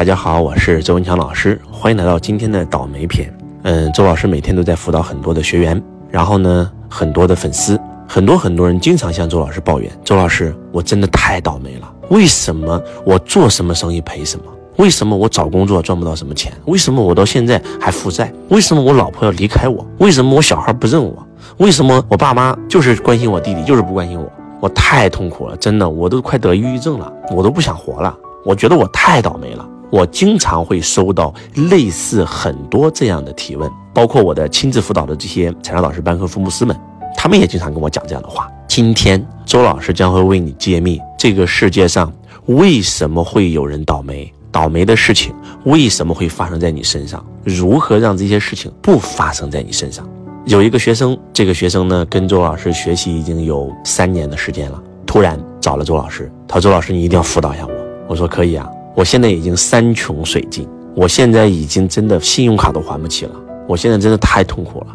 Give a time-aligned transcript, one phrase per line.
[0.00, 3.30] 大家好，我是周文强老师，欢迎来到今天的倒霉篇。
[3.64, 14.44] 嗯，周老师每天都在辅导很多的学员，然后呢，很多的粉丝，很多很多人经常向周老师抱怨：周老师，我真的太倒霉了，为什么我做什么生意赔什么？
[14.78, 16.50] 为什么我找工作赚不到什么钱？
[16.64, 18.32] 为什么我到现在还负债？
[18.48, 19.86] 为什么我老婆要离开我？
[19.98, 21.14] 为什么我小孩不认我？
[21.58, 24.32] 为什么我爸妈就是关心我弟弟，就是不关心我？
[24.60, 28.16] 我太痛苦了，真的，我都快得抑郁症了，我都不想活了。
[28.46, 29.68] 我觉得我太倒霉了。
[29.90, 36.76] 我经常会收到类似很多这样的提问，包括我的亲自辅导的这些财商导师班和福牧师们，
[37.16, 38.48] 他们也经常跟我讲这样的话。
[38.68, 42.12] 今天周老师将会为你揭秘这个世界上
[42.46, 45.34] 为什么会有人倒霉，倒霉的事情
[45.64, 50.08] 为什么会发生在你身上，如何让这些事情不发生在你身上。
[50.46, 57.72] 有一个学生，这个学生呢跟周老师学习已经有三年的时间了，突然找了周老师，他说：“周老师，你一定要辅导一下我。”
[58.08, 63.32] 我说：“可以啊。”我现在已经山穷水尽，我现在已经真的信用卡都还不起了，
[63.68, 64.86] 我现在真的太痛苦了，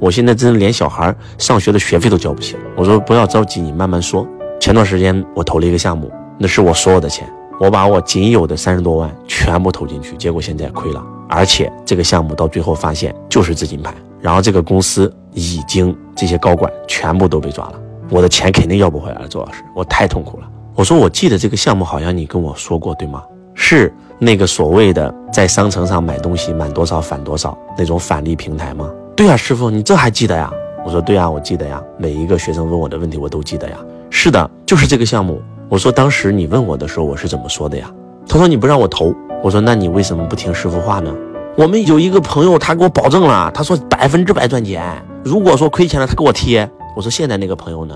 [0.00, 2.60] 我现在真的连小孩上学的学费都交不起了。
[2.76, 4.26] 我说不要着急，你慢慢说。
[4.60, 7.28] 前段时间我投了一个项目，那是我所有的钱，
[7.60, 17.74] 我把我仅有的三十多万全部投进去，结果现在亏了，而且这个项目到最后发现就是资金盘，然后这个公司已经这些高管全部都被抓了，
[18.10, 19.28] 我的钱肯定要不回来了。
[19.28, 20.48] 周老师，我太痛苦了。
[20.74, 23.22] 我说我记得这个项目好像你跟我说过，对吗？
[23.54, 28.90] 是那个所谓的在商城上买东西满多少返多少那种返利平台吗？
[29.16, 30.50] 对呀，师傅，你这还记得呀？
[30.84, 31.82] 我说对呀，我记得呀。
[31.96, 33.76] 每一个学生问我的问题我都记得呀。
[34.10, 35.40] 是的，就是这个项目。
[35.68, 37.90] 我说当时你问我的时候我是怎么说的呀？
[38.28, 39.14] 他说你不让我投。
[39.42, 41.12] 我说那你为什么不听师傅话呢？
[41.56, 44.82] 我们有一个朋友他给我保证了，他说百分之百赚钱。
[45.24, 46.68] 如果说亏钱了他给我贴。
[46.96, 47.94] 我说现在那个朋友呢？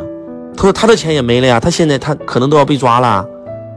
[0.56, 3.24] 他说他的钱也没了呀，他现在他可能都要被抓了。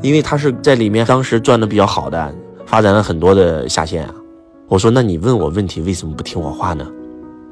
[0.02, 2.33] 因为他是在里面当时赚的比较好的，
[2.66, 4.13] 发展了很多的下线啊。
[4.67, 6.88] 我说，那你问我问题为什么不听我话呢？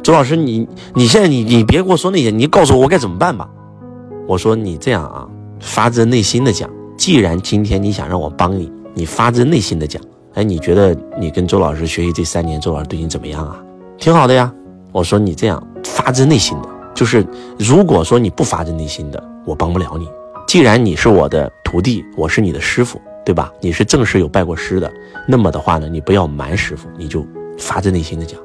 [0.02, 3.50] 周老师，你你现在你你别跟我说那些，你告诉我我该怎么办吧。
[4.26, 5.28] 我说你这样啊，
[5.60, 10.02] 发自内心的讲，既然今天你想让我帮你，你发自内心的讲，
[10.36, 13.62] 哎，你觉得你跟周老师学习这三年，周老师对你怎么样啊？
[13.98, 14.52] 挺好的呀。
[14.92, 17.26] 我说你这样发自内心的，就是
[17.58, 20.08] 如果说你不发自内心的，我帮不了你。
[20.48, 23.54] 既然你是我的徒弟，我是你的师傅，对吧？
[23.62, 24.92] 你是正式有拜过师的，
[25.28, 27.24] 那么的话呢，你不要瞒师傅，你就
[27.60, 28.40] 发自内心的讲。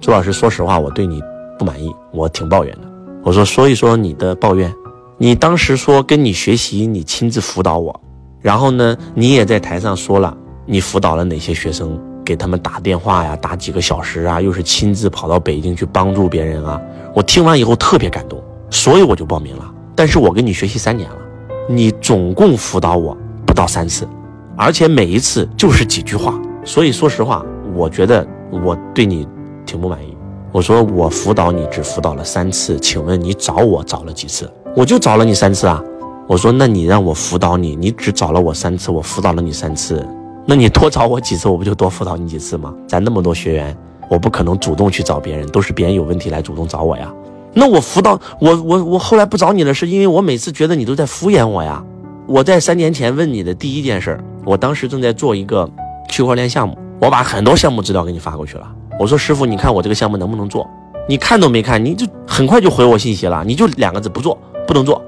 [0.00, 1.20] 朱老师，说实话，我对你
[1.58, 2.82] 不满意，我挺抱怨的。
[3.24, 4.72] 我说，说一说你的抱怨。
[5.18, 8.00] 你当时说跟你学习，你亲自辅导我，
[8.40, 10.32] 然后呢，你也在台上说了，
[10.64, 16.80] 你辅导了哪些学生，给他们打电话呀，打几个小时啊，又是亲自跑到北京去帮助别人啊。
[17.16, 19.74] 我听完以后特别感动，所以我就报名了。
[19.96, 21.16] 但是我跟你学习三年了。
[21.68, 23.16] 你总共辅导我
[23.46, 24.06] 不到三次，
[24.56, 27.44] 而且每一次就是几句话，所以说实话，
[27.74, 29.26] 我觉得我对你
[29.64, 30.16] 挺不满意。
[30.52, 34.50] 我说我辅导你只辅导了三次，请问你找我找了几次？
[34.74, 35.82] 我就找了你三次啊。
[36.26, 40.04] 我说那你让我辅导你，你只找了我三次，我辅导了你三次，
[40.46, 42.74] 那你多找我几次，我不就多辅导你几次吗？
[42.88, 43.76] 咱那么多学员，
[44.08, 47.12] 我不可能主动去找别人，都是别人有问题来主动找我呀。
[47.52, 51.82] 那我辅导我我我后来不找你了，是因为我每次觉得你都在敷衍我呀。
[52.26, 55.68] 我在三年前问你的第一件事，我当时正在做一个
[56.08, 58.70] 区块链项目，我把很多项目资料给你发过去了。
[58.98, 60.68] 我说师傅，你看我这个项目能不能做？
[61.08, 65.02] 你看都没看，你就很快就回我信息了，你就两个字不做，不能做，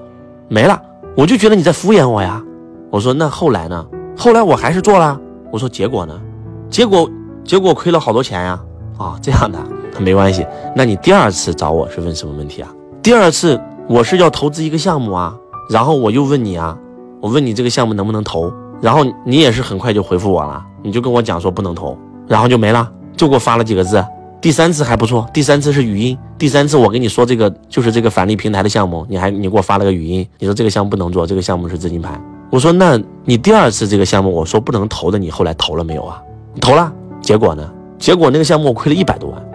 [0.48, 0.82] 没了。
[1.16, 2.42] 我就觉得你在敷衍我呀。
[2.90, 3.86] 我说那后来呢？
[4.16, 5.20] 后来我还是做了。
[5.52, 6.20] 我说结果呢？
[6.68, 7.08] 结果
[7.44, 8.60] 结果亏了好多钱呀。
[8.98, 9.58] 啊，这样的。
[9.98, 12.68] 没关系，那你第二次找我是问什么问题啊？
[13.02, 15.36] 第二次我是要投资一个项目啊，
[15.68, 16.76] 然后我又问你啊，
[17.20, 24.04] 我问你这个项目能不能投，然后你也是很快就回复我了，你就跟我讲说不能投，然后就没了，就给我发了几个字。
[24.40, 32.20] 第三次还不错，第三次是语音，第三次我跟你说这个就是这个返利平台的项目，你还你给我发了个语音，你说这个项目不能做，这个项目是资金盘。
[32.50, 36.20] 我说那你第二次这个项目我说不能投的，你后来投了没有啊？
[36.60, 37.70] 投了，结果呢？
[37.98, 39.51] 结果那个项目我亏了一百多万。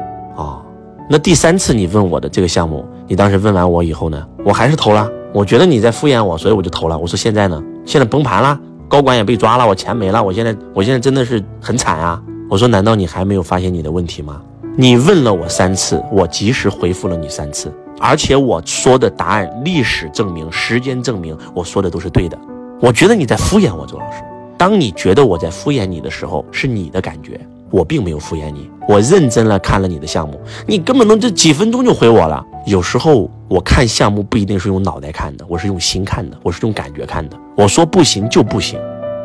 [1.10, 5.10] 那第三次你问我的这个项目，你当时问完我以后呢，我还是投了。
[5.34, 6.98] 我觉得你在敷衍我，所以我就投了。
[6.98, 8.60] 我说现在呢，现在崩盘了，
[8.90, 12.22] 高管也被抓了，我钱没了，我现在我现在真的是很惨啊。
[12.50, 14.42] 我说难道你还没有发现你的问题吗？
[14.76, 22.38] 你问了我三次，我及时回复了你三次，而且我说的答案，历史证明，时间证明，我说的都是对的。
[22.82, 24.22] 我觉得你在敷衍我，周老师。
[24.58, 27.40] 当你觉得我在敷衍你的时候，是你的感觉。
[27.70, 32.44] 我并没有敷衍你，我认真了看了你的项目，你根本能这几分钟就回我了。
[32.66, 37.38] 有时候我看项目不一定是用脑袋看的，我是用心看的，我是用感觉看的。
[37.56, 38.80] 我说不行就不行，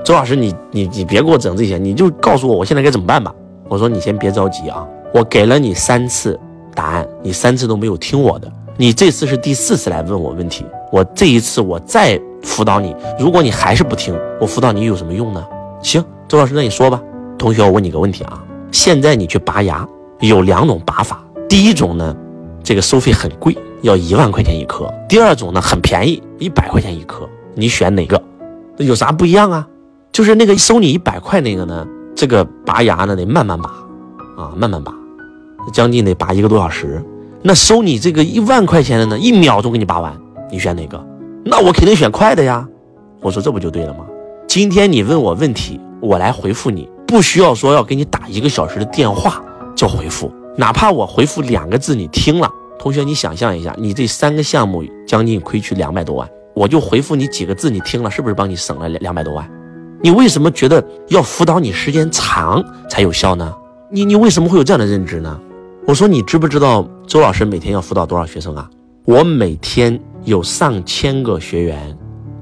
[0.05, 3.35] 周老师，你你你别给我整这些，你就告诉我我现在该怎么办吧。
[3.69, 6.39] 我说你先别着急啊，我给了你三次
[6.75, 15.45] 答案，你三次都没有听我的，你这次是第四次来问我问题，我这一次我再辅导你，如果你还是不听，我辅导你有什么用呢？
[15.83, 17.01] 行，周老师，那你说吧。
[17.43, 18.41] 同学，我问你个问题啊，
[18.71, 19.85] 现在你去拔牙
[20.21, 22.17] 有两种拔法，第一种呢，
[22.63, 28.23] 这个收费很贵，要一万块钱一颗；第二种呢，很便宜，一百块钱一颗，你选哪个？
[28.77, 29.67] 有啥不一样啊？
[30.13, 31.85] 就是那个收你一百块那个呢，
[32.15, 33.71] 这个拔牙呢得慢慢拔，
[34.39, 34.95] 啊，慢慢拔，
[35.73, 37.05] 将近得拔一个多小时。
[37.43, 40.17] 那收你这个一万块钱的呢，一秒钟给你拔完，
[40.49, 41.05] 你选哪个？
[41.45, 42.65] 那我肯定选快的呀。
[43.21, 44.07] 我说这不就对了吗？
[44.47, 49.45] 今天你问我问题，我来回复你，不需要说要给你打一个小时的电话
[49.77, 59.47] 叫回复，哪怕我回复两个字你听了，同学你想象一下，你这三个项目将近亏去两百多万，我就回复你几个字你听了，是不是帮你省了两两百多万？
[60.01, 63.55] 你为什么觉得要辅导你时间长才有效呢？
[63.91, 65.39] 你你为什么会有这样的认知呢？
[65.87, 68.71] 我说你知不知道周老师每天要辅导多少学生啊？
[69.05, 71.95] 我每天有上千个学员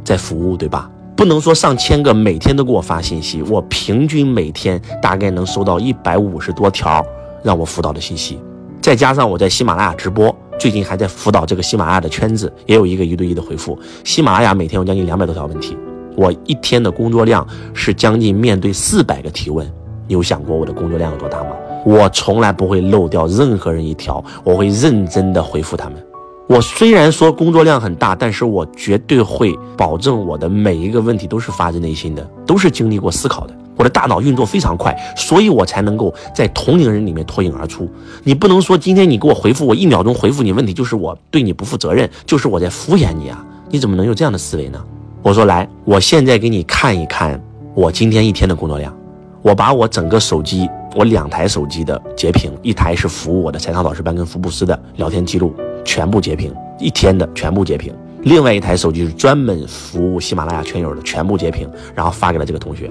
[0.05, 0.89] 在服务，对吧？
[1.21, 7.05] 不能说上千个每天都给我发信息，我平均每天大概能收到一百五十多条
[7.43, 8.39] 让我辅导的信息，
[8.81, 13.79] 再加上我在喜马拉雅直播，最近还在辅导这个喜马拉雅的圈子，也有一个一对一的回复。
[14.03, 15.77] 喜马拉雅每天有将近两百多条问题。
[16.17, 19.71] 我一天的工作量是将近面对四百个提问，
[20.07, 21.51] 你有想过我的工作量有多大吗？
[21.85, 26.03] 我从来不会漏掉任何人一条，我会认真的回复他们。
[26.51, 33.55] 我虽然说工作量很大，但是我绝对会保证我的每一个问题都是发自内心的，都是经历过思考的。
[33.77, 37.89] 我的大脑运作非常快，所以我才能够在同龄人里面脱颖而出。
[38.25, 43.47] 你不能说今天你给我回复，我一秒钟回复你问题，就是我对你不负责任，就是我在敷衍你啊？
[43.69, 44.85] 你怎么能有这样的思维呢？
[45.23, 47.41] 我说来，我现在给你看一看
[47.77, 48.93] 我今天一天的工作量。
[49.41, 57.95] 我把我整个手机，我两台手机的截屏，一台是服务我的财商导师班跟福布斯的聊天记录，全部截屏，一天的全部截屏。
[58.23, 62.91] 另外一台手机是专门服务喜马拉雅圈友的，全部截屏，然后发给了这个同学。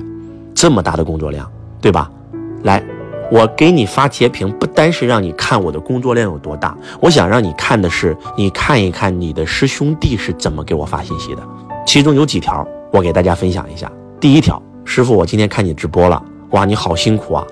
[0.56, 1.50] 这么大的工作量，
[1.80, 2.09] 对吧？
[2.63, 2.83] 来，
[3.31, 11.41] 我给你发截屏，不单是让你看我的工作量有多大，我想让你看的是，你看一看你的师兄弟是怎么给我发信息的。
[11.86, 13.89] 其中有几条，我给大家分享一下。
[14.19, 17.45] 第一条，师傅，我今天看你直播了，哇，你好辛苦啊，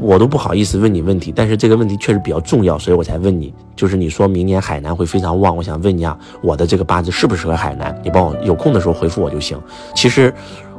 [0.00, 3.52] 我都不好意思问你问题，但是这个问题确实比较重要，所以我才问你。
[3.76, 7.96] 就是你说明年海南会非常旺，我想问一下，我的这个八字适不适合海南？
[8.04, 9.60] 你帮我有空的时候回复我就行。
[9.94, 10.32] 其实，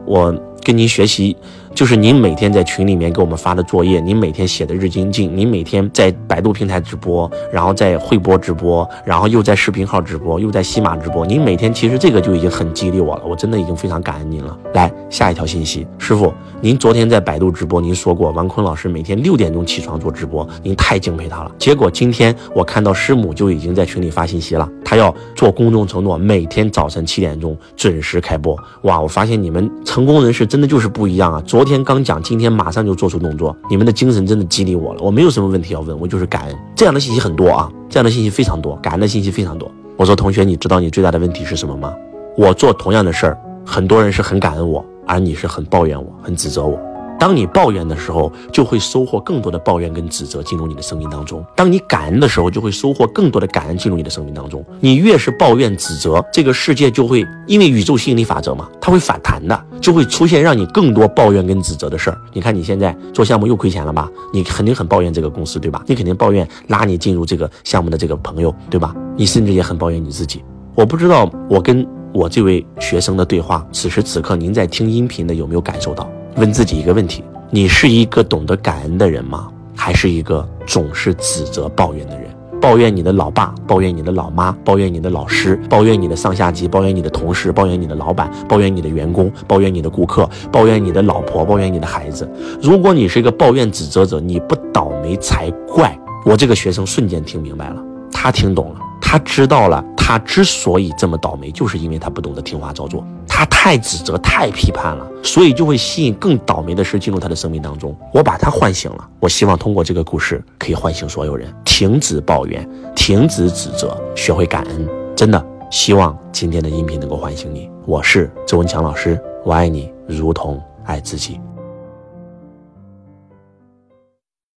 [0.06, 0.34] 我
[0.64, 1.36] 跟您学习。
[1.74, 14.58] 就是您每天在群里面给我们发的作业，您每天写的日精进，您每天在百度平台直播，然后在会播直播，然后又在视频号直播，又在西马直播，您每天其实这个就已经很激励我了，我真的已经非常感恩您了。
[14.74, 21.52] 来下一条信息，师傅，您昨天在百度直播，您说过王坤老师每天六点钟起床做直播，您太敬佩他了。
[21.58, 28.58] 结果今天我看到师母就已经在群里发信息了，他要做公众承诺，每天早晨七点钟准时开播。
[28.82, 31.42] 哇，我发现你们成功人士真的就是不一样啊！
[31.46, 35.02] 做昨天刚讲，今天马上就做出动作，你们的精神真的激励我了。
[35.02, 36.58] 我没有什么问题要问，我就是感恩。
[36.74, 39.70] 这样的信息很多啊，这样的信息非常多，感恩的信息非常多。
[39.98, 41.94] 我说同学，你知道你最大的问题是什么吗？
[42.38, 46.80] 我做同样的事儿，很多人是很感恩我，而你是很抱怨我，很指责我。
[47.20, 54.66] 当你抱怨的时候，就会收获更多的抱怨跟指责进入你的生命当中；当你感恩的时候，就会收获更多的感恩进入你的生命当中。
[54.80, 62.18] 你越是抱怨指责，这个世界就会因为宇宙吸引力法则嘛，它会反弹的，就会出现让你更多抱怨跟指责的事儿。
[62.32, 64.10] 你看你现在做项目又亏钱了吧？
[64.32, 65.84] 你肯定很抱怨这个公司，对吧？
[65.88, 68.96] 你肯定抱怨拉你进入这个项目的这个朋友，对吧？
[69.18, 70.42] 你甚至也很抱怨你自己。
[70.74, 76.10] 我不知道我跟我这位学生的对话，此时此刻您在听音频的有没有感受到？
[76.40, 79.50] 问自己一个问题：你是一个懂得感恩的人吗？
[79.76, 82.30] 还是一个总是指责、抱怨的人？
[82.62, 92.30] 抱怨你的老爸，抱怨你的老妈，抱怨你的老师，抱怨你的上下级，抱怨你的同事，抱怨你的老板，抱怨你的员工，抱怨你的顾客，抱怨你的老婆，抱怨你的孩子。
[92.62, 95.98] 如果你是一个抱怨指责者，你不倒霉才怪。
[96.26, 103.06] 我这个学生瞬间听明白了，他听懂了，他知道了，他之所以这么倒霉，就是因为他不懂得听话照做。
[103.40, 107.98] 他太指责、太批判了，所以就会吸引更倒霉的事进入他的生命当中。
[108.14, 114.86] 我把他唤醒了，我希望通过这个故事可以唤醒所有人，停止抱怨，停止指责，学会感恩。
[115.16, 115.42] 真的
[115.72, 117.70] 希望今天的音频能够唤醒你。
[117.86, 121.40] 我是周文强老师，我爱你如同爱自己。